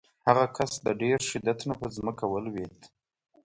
[0.27, 2.79] هغه کس د ډېر شدت نه په ځمکه ولویېد.